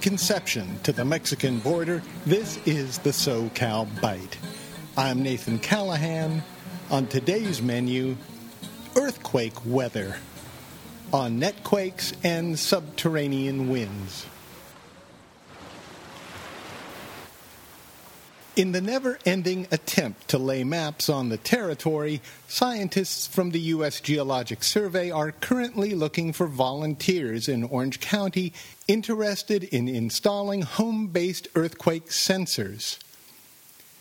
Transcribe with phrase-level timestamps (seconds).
[0.00, 4.36] Conception to the Mexican border, this is the SoCal Byte.
[4.96, 6.42] I'm Nathan Callahan.
[6.90, 8.16] On today's menu,
[8.96, 10.16] earthquake weather
[11.12, 14.24] on netquakes and subterranean winds.
[18.56, 24.00] In the never ending attempt to lay maps on the territory, scientists from the U.S.
[24.00, 28.52] Geologic Survey are currently looking for volunteers in Orange County
[28.86, 33.00] interested in installing home based earthquake sensors.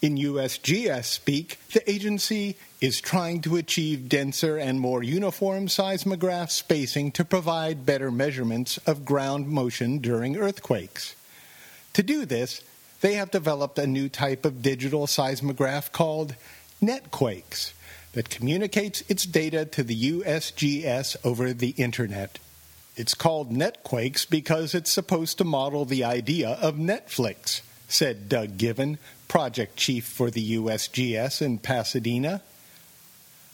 [0.00, 7.10] In USGS speak, the agency is trying to achieve denser and more uniform seismograph spacing
[7.12, 11.16] to provide better measurements of ground motion during earthquakes.
[11.94, 12.62] To do this,
[13.00, 16.34] they have developed a new type of digital seismograph called
[16.82, 17.72] Netquakes
[18.12, 22.38] that communicates its data to the USGS over the Internet.
[22.96, 28.98] It's called Netquakes because it's supposed to model the idea of Netflix, said Doug Given,
[29.28, 32.40] project chief for the USGS in Pasadena.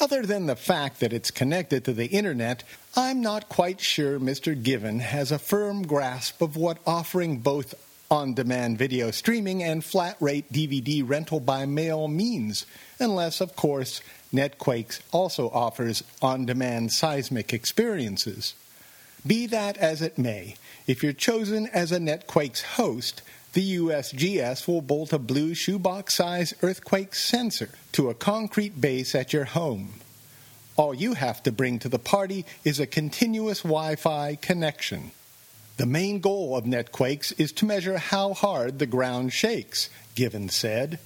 [0.00, 2.62] Other than the fact that it's connected to the Internet,
[2.96, 4.60] I'm not quite sure Mr.
[4.60, 7.74] Given has a firm grasp of what offering both
[8.10, 12.66] on demand video streaming and flat rate DVD rental by mail means,
[12.98, 14.00] unless, of course,
[14.32, 18.54] Netquakes also offers on demand seismic experiences.
[19.26, 23.22] Be that as it may, if you're chosen as a Netquakes host,
[23.54, 29.32] the USGS will bolt a blue shoebox size earthquake sensor to a concrete base at
[29.32, 29.94] your home.
[30.76, 35.12] All you have to bring to the party is a continuous Wi Fi connection.
[35.76, 41.00] The main goal of netquakes is to measure how hard the ground shakes, Given said.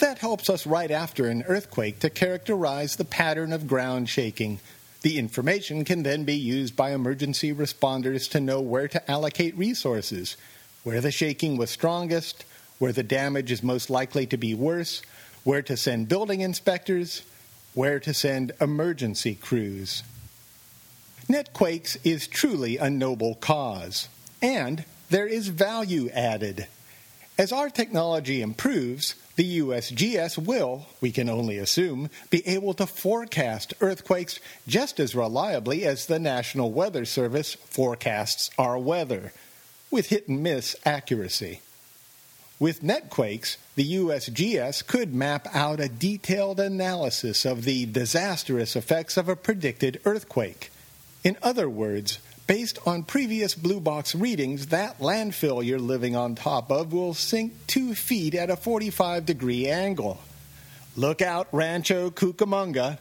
[0.00, 4.58] That helps us right after an earthquake to characterize the pattern of ground shaking.
[5.02, 10.36] The information can then be used by emergency responders to know where to allocate resources,
[10.82, 12.44] where the shaking was strongest,
[12.80, 15.02] where the damage is most likely to be worse,
[15.44, 17.22] where to send building inspectors,
[17.74, 20.02] where to send emergency crews.
[21.30, 24.08] Netquakes is truly a noble cause,
[24.42, 26.66] and there is value added.
[27.38, 33.74] As our technology improves, the USGS will, we can only assume, be able to forecast
[33.80, 39.32] earthquakes just as reliably as the National Weather Service forecasts our weather,
[39.88, 41.60] with hit and miss accuracy.
[42.58, 49.28] With netquakes, the USGS could map out a detailed analysis of the disastrous effects of
[49.28, 50.72] a predicted earthquake
[51.22, 56.70] in other words, based on previous blue box readings, that landfill you're living on top
[56.70, 60.18] of will sink two feet at a 45 degree angle.
[60.96, 62.98] Look out, Rancho Cucamonga.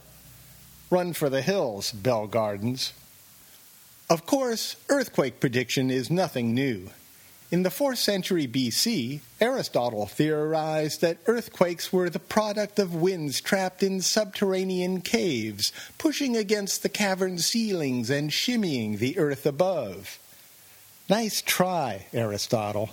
[0.92, 2.94] Run for the hills, Bell Gardens.
[4.10, 6.90] Of course, earthquake prediction is nothing new.
[7.52, 13.82] In the 4th century BC, Aristotle theorized that earthquakes were the product of winds trapped
[13.82, 20.20] in subterranean caves, pushing against the cavern ceilings and shimmying the earth above.
[21.10, 22.92] Nice try, Aristotle.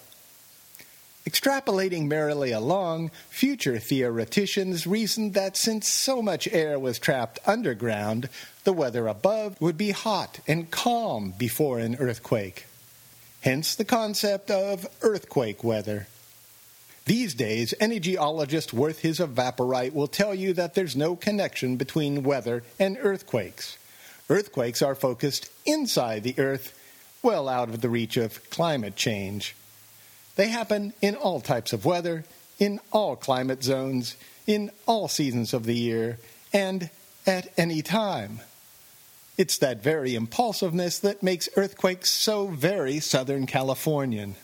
[1.28, 8.30] Extrapolating merrily along, future theoreticians reasoned that since so much air was trapped underground,
[8.64, 12.64] the weather above would be hot and calm before an earthquake
[13.46, 16.08] hence the concept of earthquake weather.
[17.04, 22.24] These days, any geologist worth his evaporite will tell you that there's no connection between
[22.24, 23.78] weather and earthquakes.
[24.28, 26.76] Earthquakes are focused inside the Earth,
[27.22, 29.54] well out of the reach of climate change.
[30.34, 32.24] They happen in all types of weather,
[32.58, 34.16] in all climate zones,
[34.48, 36.18] in all seasons of the year,
[36.52, 36.90] and
[37.24, 38.40] at any time.
[39.36, 44.36] It's that very impulsiveness that makes earthquakes so very Southern Californian.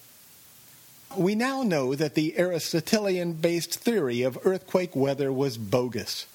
[1.16, 6.27] We now know that the Aristotelian based theory of earthquake weather was bogus.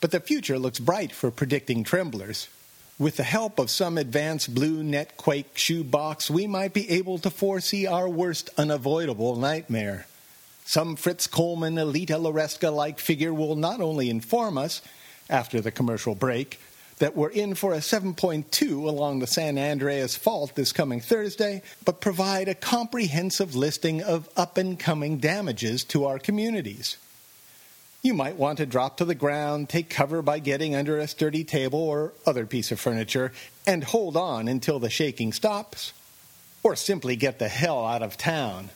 [0.00, 2.48] But the future looks bright for predicting tremblers.
[2.98, 7.30] With the help of some advanced blue net quake shoebox, we might be able to
[7.30, 10.06] foresee our worst unavoidable nightmare.
[10.64, 14.82] Some Fritz Coleman Elita Loresca like figure will not only inform us,
[15.30, 16.60] after the commercial break,
[16.98, 22.00] that we're in for a 7.2 along the San Andreas Fault this coming Thursday, but
[22.00, 26.96] provide a comprehensive listing of up and coming damages to our communities.
[28.02, 31.44] You might want to drop to the ground, take cover by getting under a sturdy
[31.44, 33.32] table or other piece of furniture,
[33.64, 35.92] and hold on until the shaking stops,
[36.64, 38.70] or simply get the hell out of town.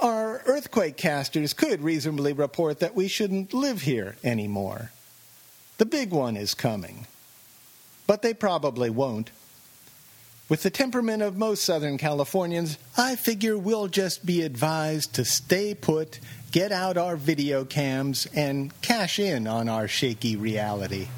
[0.00, 4.90] Our earthquake casters could reasonably report that we shouldn't live here anymore.
[5.78, 7.06] The big one is coming.
[8.06, 9.30] But they probably won't.
[10.48, 15.74] With the temperament of most Southern Californians, I figure we'll just be advised to stay
[15.74, 16.20] put,
[16.52, 21.08] get out our video cams, and cash in on our shaky reality.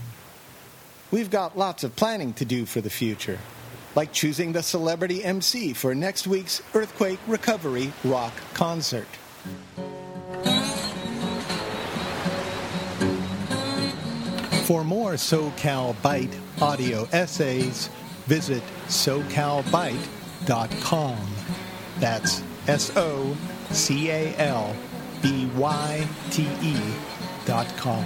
[1.10, 3.38] We've got lots of planning to do for the future,
[3.96, 9.08] like choosing the celebrity MC for next week's Earthquake Recovery Rock Concert.
[14.66, 17.88] For more SoCal Byte audio essays,
[18.26, 21.16] visit socalbyte.com.
[22.00, 23.36] That's S O
[23.70, 24.74] C A L
[25.22, 26.76] B Y T E
[27.44, 28.04] dot com.